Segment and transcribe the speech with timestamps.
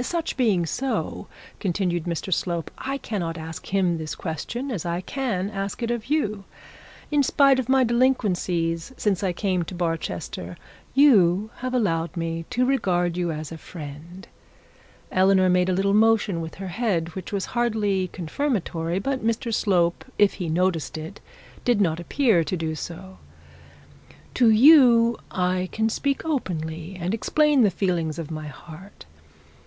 [0.00, 1.26] 'Such being so,'
[1.60, 6.06] continued Mr Slope, 'I cannot ask him this question as I can ask it of
[6.06, 6.44] you.
[7.10, 10.56] In spite of my delinquencies since I came to Barchester
[10.94, 14.26] you have allowed me to regard you as a friend.'
[15.12, 20.06] Eleanor made a little motion with her head which was hardly confirmatory, but Mr Slope
[20.18, 21.20] if he noticed it,
[21.62, 23.18] did not appear to do so.
[24.32, 29.04] 'To you I can speak openly, and explain the feelings of my heart.